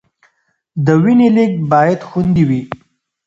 [0.85, 2.61] د وینې لیږد باید خوندي وي.